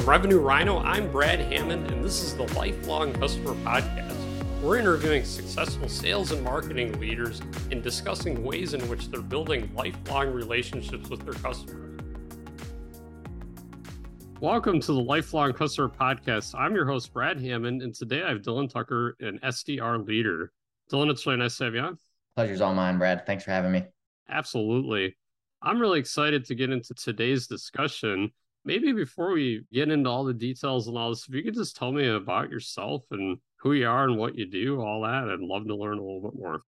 [0.00, 4.16] From Revenue Rhino, I'm Brad Hammond, and this is the Lifelong Customer Podcast.
[4.62, 10.32] We're interviewing successful sales and marketing leaders and discussing ways in which they're building lifelong
[10.32, 12.00] relationships with their customers.
[14.40, 16.58] Welcome to the Lifelong Customer Podcast.
[16.58, 20.50] I'm your host, Brad Hammond, and today I have Dillon Tucker, an SDR leader.
[20.88, 21.98] Dillon, it's really nice to have you on.
[22.36, 23.26] Pleasure's all mine, Brad.
[23.26, 23.84] Thanks for having me.
[24.30, 25.14] Absolutely.
[25.60, 28.32] I'm really excited to get into today's discussion
[28.64, 31.76] maybe before we get into all the details and all this, if you could just
[31.76, 35.40] tell me about yourself and who you are and what you do, all that, I'd
[35.40, 36.62] love to learn a little bit more.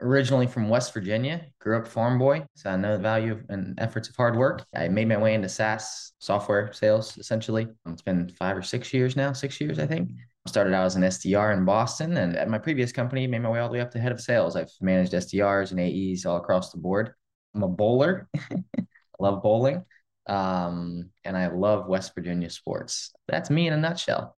[0.00, 4.08] Originally from West Virginia, grew up farm boy, so I know the value and efforts
[4.08, 4.64] of hard work.
[4.74, 7.68] I made my way into SaaS software sales essentially.
[7.86, 10.10] It's been five or six years now, six years, I think.
[10.46, 13.60] Started out as an SDR in Boston, and at my previous company, made my way
[13.60, 14.56] all the way up to head of sales.
[14.56, 17.14] I've managed SDRs and AEs all across the board.
[17.54, 18.28] I'm a bowler.
[18.34, 18.62] I
[19.20, 19.84] love bowling
[20.26, 23.12] um, and I love West Virginia sports.
[23.28, 24.36] That's me in a nutshell.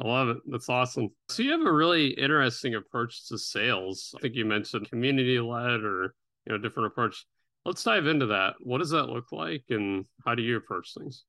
[0.00, 0.36] I love it.
[0.46, 1.08] That's awesome.
[1.30, 4.14] So you have a really interesting approach to sales.
[4.16, 6.14] I think you mentioned community led or
[6.46, 7.24] you know different approach.
[7.64, 8.54] Let's dive into that.
[8.60, 11.24] What does that look like, and how do you approach things?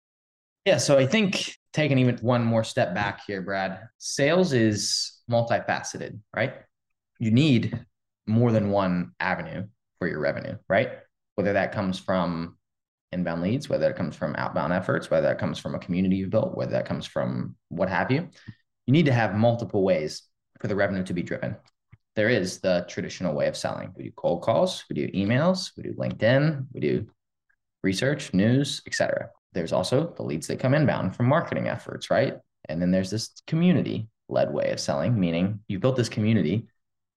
[0.65, 6.19] Yeah, so I think taking even one more step back here, Brad, sales is multifaceted,
[6.35, 6.53] right?
[7.17, 7.85] You need
[8.27, 9.65] more than one avenue
[9.97, 10.91] for your revenue, right?
[11.35, 12.57] Whether that comes from
[13.11, 16.29] inbound leads, whether it comes from outbound efforts, whether that comes from a community you've
[16.29, 18.29] built, whether that comes from what have you.
[18.85, 20.23] You need to have multiple ways
[20.59, 21.55] for the revenue to be driven.
[22.15, 23.93] There is the traditional way of selling.
[23.95, 27.07] We do cold calls, we do emails, we do LinkedIn, we do
[27.83, 29.30] research, news, etc.
[29.53, 32.35] There's also the leads that come inbound from marketing efforts, right?
[32.67, 36.67] And then there's this community led way of selling, meaning you built this community,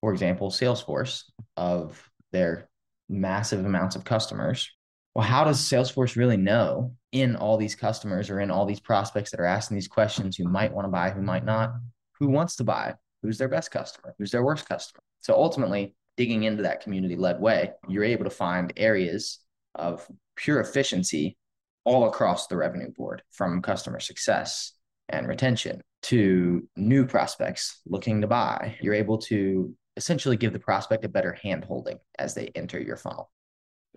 [0.01, 1.25] for example, Salesforce,
[1.57, 2.69] of their
[3.09, 4.71] massive amounts of customers
[5.15, 9.31] well, how does Salesforce really know in all these customers or in all these prospects
[9.31, 11.75] that are asking these questions who might want to buy, who might not,
[12.19, 15.03] who wants to buy, who's their best customer, who's their worst customer?
[15.21, 19.39] So ultimately, digging into that community led way, you're able to find areas
[19.75, 21.37] of pure efficiency
[21.85, 24.73] all across the revenue board from customer success
[25.09, 28.77] and retention to new prospects looking to buy.
[28.81, 32.97] You're able to essentially give the prospect a better hand holding as they enter your
[32.97, 33.31] funnel.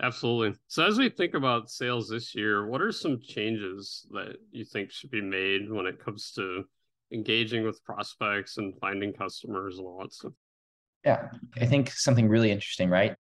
[0.02, 0.58] Absolutely.
[0.68, 4.92] So, as we think about sales this year, what are some changes that you think
[4.92, 6.66] should be made when it comes to
[7.14, 10.34] engaging with prospects and finding customers and all that stuff?
[11.06, 11.30] Yeah,
[11.62, 13.16] I think something really interesting, right?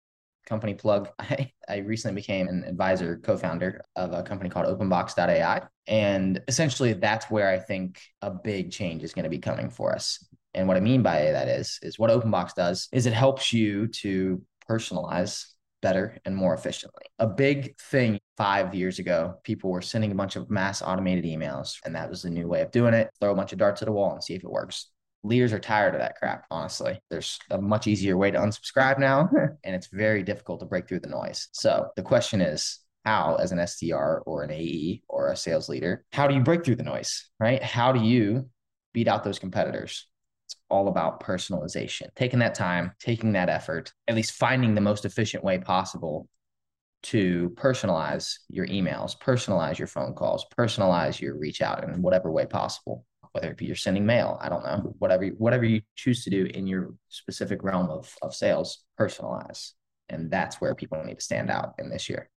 [0.46, 1.10] Company plug.
[1.20, 5.62] I, I recently became an advisor, co founder of a company called Opnbx.ai.
[5.86, 9.94] And essentially, that's where I think a big change is going to be coming for
[9.94, 10.26] us.
[10.54, 13.86] And what I mean by that is, is what Opnbx does is it helps you
[13.88, 15.53] to personalize
[15.84, 17.02] better and more efficiently.
[17.18, 21.76] A big thing five years ago, people were sending a bunch of mass automated emails,
[21.84, 23.10] and that was the new way of doing it.
[23.20, 24.88] Throw a bunch of darts at a wall and see if it works.
[25.24, 26.98] Leaders are tired of that crap, honestly.
[27.10, 29.28] There's a much easier way to unsubscribe now,
[29.64, 31.48] and it's very difficult to break through the noise.
[31.52, 36.06] So the question is, how, as an SDR or an AE or a sales leader,
[36.14, 37.62] how do you break through the noise, right?
[37.62, 38.48] How do you
[38.94, 40.06] beat out those competitors?
[40.46, 45.04] It's all about personalization, taking that time, taking that effort, at least finding the most
[45.04, 46.28] efficient way possible
[47.04, 52.46] to personalize your emails, personalize your phone calls, personalize your reach out in whatever way
[52.46, 53.06] possible.
[53.32, 56.46] Whether it be you're sending mail, I don't know, whatever whatever you choose to do
[56.46, 59.72] in your specific realm of, of sales, personalize.
[60.08, 62.30] And that's where people need to stand out in this year.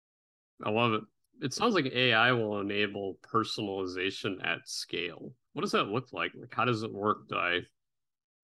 [0.63, 1.01] I love it.
[1.41, 5.33] It sounds like AI will enable personalization at scale.
[5.53, 6.31] What does that look like?
[6.33, 7.27] Like, how does it work?
[7.27, 7.61] Do I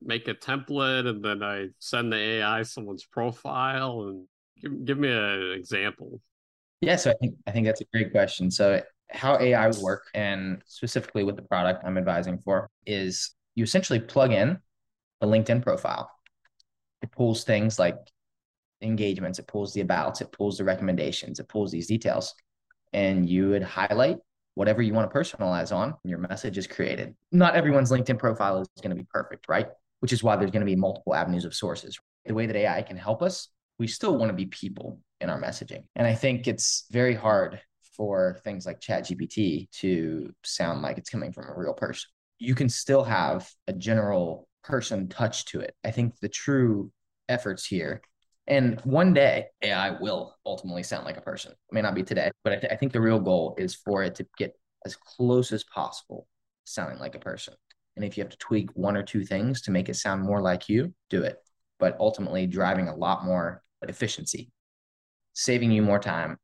[0.02, 4.26] make a template and then I send the AI someone's profile and
[4.62, 6.22] give, give me an example.
[6.82, 8.50] Yeah, so I think I think that's a great question.
[8.50, 13.64] So how AI would work and specifically with the product I'm advising for is you
[13.64, 14.58] essentially plug in
[15.22, 16.10] a LinkedIn profile.
[17.02, 17.98] It pulls things like
[18.82, 22.34] engagements, it pulls the abouts, it pulls the recommendations, it pulls these details.
[22.94, 24.18] And you would highlight
[24.56, 27.16] whatever you want to personalize on, your message is created.
[27.32, 29.68] Not everyone's LinkedIn profile is going to be perfect, right?
[30.02, 31.98] Which is why there's going to be multiple avenues of sources.
[32.26, 33.48] The way that AI can help us,
[33.80, 35.86] we still want to be people in our messaging.
[35.96, 37.62] And I think it's very hard
[37.96, 42.10] for things like ChatGPT to sound like it's coming from a real person.
[42.40, 45.76] You can still have a general person touch to it.
[45.84, 46.92] I think the true
[47.30, 48.02] efforts here,
[48.48, 51.52] and one day AI will ultimately sound like a person.
[51.52, 54.04] It may not be today, but I, th- I think the real goal is for
[54.04, 54.54] it to get
[54.86, 56.28] as close as possible
[56.64, 57.54] sounding like a person.
[58.02, 60.42] And if you have to tweak one or two things to make it sound more
[60.42, 61.38] like you, do it.
[61.78, 64.52] But ultimately, driving a lot more efficiency,
[65.34, 66.38] saving you more time,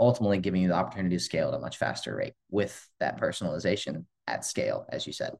[0.00, 4.06] ultimately giving you the opportunity to scale at a much faster rate with that personalization
[4.26, 5.34] at scale, as you said.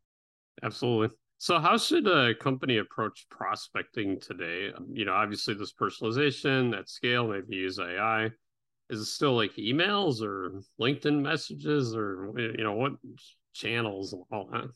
[0.63, 1.17] Absolutely.
[1.39, 4.73] So, how should a company approach prospecting today?
[4.77, 8.31] Um, you know, obviously, this personalization at scale, maybe use AI.
[8.91, 12.93] Is it still like emails or LinkedIn messages or, you know, what
[13.55, 14.69] channels and all that?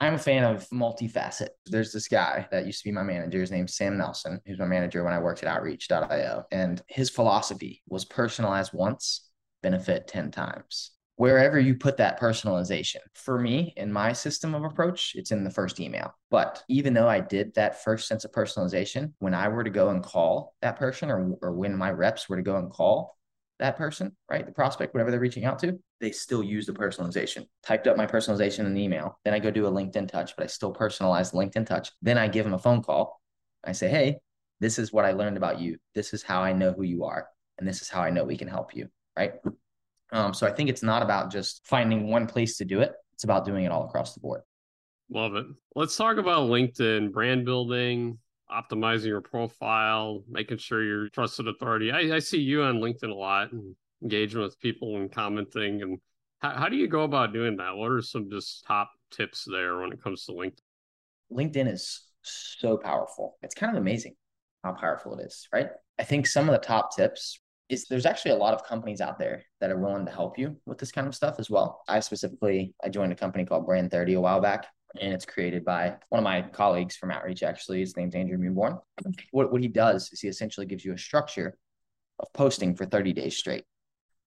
[0.00, 1.48] I'm a fan of multifaceted.
[1.66, 3.40] There's this guy that used to be my manager.
[3.40, 4.40] His name's Sam Nelson.
[4.46, 6.44] Was my manager when I worked at Outreach.io.
[6.52, 9.28] And his philosophy was personalize once,
[9.62, 10.92] benefit 10 times.
[11.16, 12.98] Wherever you put that personalization.
[13.14, 16.14] For me, in my system of approach, it's in the first email.
[16.30, 19.88] But even though I did that first sense of personalization, when I were to go
[19.88, 23.17] and call that person or, or when my reps were to go and call
[23.58, 24.46] that person, right?
[24.46, 27.46] The prospect, whatever they're reaching out to, they still use the personalization.
[27.62, 29.18] Typed up my personalization in the email.
[29.24, 31.90] Then I go do a LinkedIn touch, but I still personalize the LinkedIn touch.
[32.02, 33.20] Then I give them a phone call.
[33.64, 34.18] I say, hey,
[34.60, 35.78] this is what I learned about you.
[35.94, 37.28] This is how I know who you are.
[37.58, 38.88] And this is how I know we can help you.
[39.16, 39.34] Right.
[40.12, 42.92] Um, so I think it's not about just finding one place to do it.
[43.14, 44.42] It's about doing it all across the board.
[45.10, 45.46] Love it.
[45.74, 48.18] Let's talk about LinkedIn brand building,
[48.50, 51.92] optimizing your profile, making sure you're trusted authority.
[51.92, 55.82] I, I see you on LinkedIn a lot and engaging with people and commenting.
[55.82, 55.98] And
[56.40, 57.76] how, how do you go about doing that?
[57.76, 60.60] What are some just top tips there when it comes to LinkedIn?
[61.32, 63.36] LinkedIn is so powerful.
[63.42, 64.14] It's kind of amazing
[64.64, 65.68] how powerful it is, right?
[65.98, 69.18] I think some of the top tips is there's actually a lot of companies out
[69.18, 71.82] there that are willing to help you with this kind of stuff as well.
[71.86, 74.66] I specifically I joined a company called Brand 30 a while back
[75.00, 77.42] and it's created by one of my colleagues from Outreach.
[77.42, 78.80] Actually, his name's Andrew Mewborn.
[79.30, 81.56] What what he does is he essentially gives you a structure
[82.18, 83.64] of posting for 30 days straight.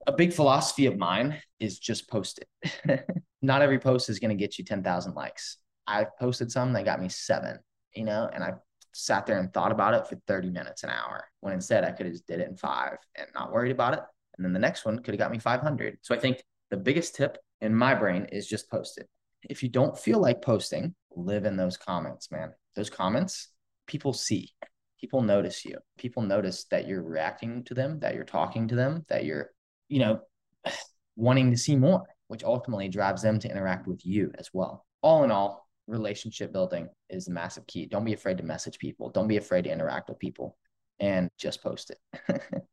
[0.08, 3.06] A big philosophy of mine is just post it.
[3.42, 5.58] Not every post is going to get you 10,000 likes.
[5.86, 7.60] I've posted some that got me seven,
[7.96, 8.54] you know, and I
[8.94, 12.06] sat there and thought about it for 30 minutes, an hour, when instead I could
[12.06, 14.02] have just did it in five and not worried about it.
[14.38, 16.00] And then the next one could have got me 500.
[16.02, 19.08] So I think the biggest tip in my brain is just post it
[19.50, 22.52] if you don't feel like posting, live in those comments, man.
[22.76, 23.50] Those comments,
[23.88, 24.52] people see,
[25.00, 25.78] people notice you.
[25.98, 29.52] People notice that you're reacting to them, that you're talking to them, that you're,
[29.90, 30.22] you know,
[31.16, 34.86] wanting to see more, which ultimately drives them to interact with you as well.
[35.02, 37.86] All in all, relationship building is the massive key.
[37.86, 39.10] Don't be afraid to message people.
[39.10, 40.56] Don't be afraid to interact with people
[41.00, 42.42] and just post it.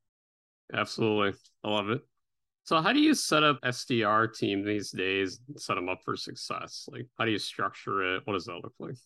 [0.72, 1.38] Absolutely.
[1.64, 2.02] I love it.
[2.68, 6.86] So how do you set up SDR team these days, set them up for success?
[6.92, 8.20] Like how do you structure it?
[8.26, 8.96] What does that look like?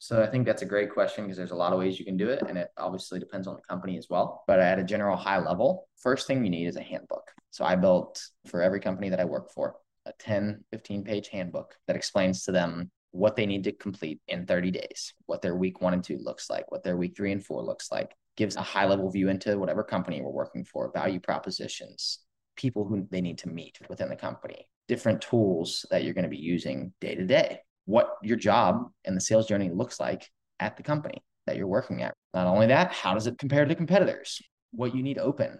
[0.00, 2.16] So I think that's a great question because there's a lot of ways you can
[2.16, 4.42] do it and it obviously depends on the company as well.
[4.48, 7.30] But at a general high level, first thing you need is a handbook.
[7.52, 11.76] So I built for every company that I work for a 10, 15 page handbook
[11.86, 15.80] that explains to them what they need to complete in 30 days, what their week
[15.80, 18.62] one and two looks like, what their week three and four looks like, gives a
[18.62, 22.25] high level view into whatever company we're working for, value propositions,
[22.56, 26.30] people who they need to meet within the company, different tools that you're going to
[26.30, 30.76] be using day to day, what your job and the sales journey looks like at
[30.76, 32.14] the company that you're working at.
[32.34, 34.40] Not only that, how does it compare to competitors?
[34.72, 35.58] What you need open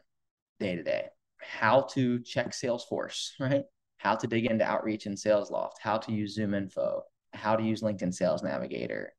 [0.58, 1.06] day to day,
[1.38, 3.62] how to check Salesforce, right?
[3.98, 7.00] How to dig into outreach and Salesloft, how to use ZoomInfo,
[7.32, 9.12] how to use LinkedIn Sales Navigator,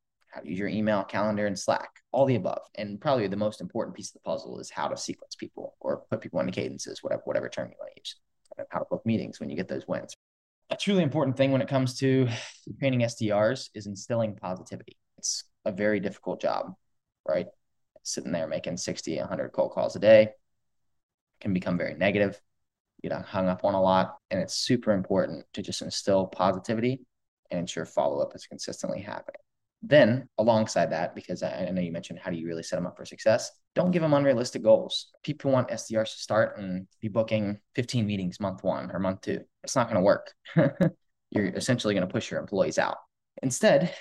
[0.43, 2.61] use your email, calendar, and Slack, all the above.
[2.75, 6.03] And probably the most important piece of the puzzle is how to sequence people or
[6.09, 8.15] put people into cadences, whatever, whatever term you want to use,
[8.69, 10.15] how to book meetings when you get those wins.
[10.69, 12.27] A truly important thing when it comes to
[12.79, 14.97] training SDRs is instilling positivity.
[15.17, 16.73] It's a very difficult job,
[17.27, 17.47] right?
[18.03, 20.29] Sitting there making 60, 100 cold calls a day
[21.39, 22.39] can become very negative,
[23.01, 24.17] you know, hung up on a lot.
[24.29, 27.01] And it's super important to just instill positivity
[27.49, 29.41] and ensure follow up is consistently happening.
[29.83, 32.87] Then, alongside that, because I, I know you mentioned how do you really set them
[32.87, 35.11] up for success, don't give them unrealistic goals.
[35.23, 39.41] People want SDRs to start and be booking 15 meetings month one or month two.
[39.63, 40.33] It's not going to work.
[41.29, 42.97] You're essentially going to push your employees out.
[43.43, 43.93] Instead,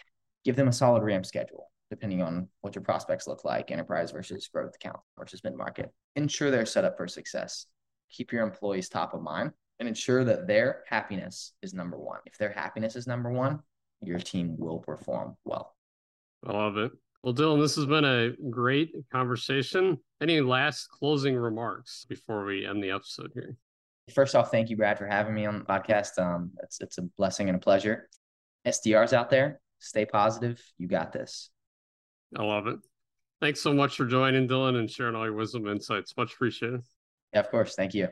[0.44, 4.48] give them a solid ramp schedule, depending on what your prospects look like enterprise versus
[4.48, 5.92] growth account versus mid market.
[6.14, 7.66] Ensure they're set up for success.
[8.10, 12.20] Keep your employees top of mind and ensure that their happiness is number one.
[12.24, 13.60] If their happiness is number one,
[14.02, 15.74] your team will perform well.
[16.46, 16.92] I love it.
[17.22, 19.98] Well, Dillon, this has been a great conversation.
[20.20, 23.56] Any last closing remarks before we end the episode here?
[24.14, 26.18] First off, thank you, Brad, for having me on the podcast.
[26.22, 28.08] Um, it's it's a blessing and a pleasure.
[28.64, 30.62] SDRs out there, stay positive.
[30.78, 31.50] You got this.
[32.36, 32.78] I love it.
[33.40, 36.16] Thanks so much for joining, Dillon, and sharing all your wisdom insights.
[36.16, 36.82] Much appreciated.
[37.32, 37.74] Yeah, of course.
[37.74, 38.08] Thank you.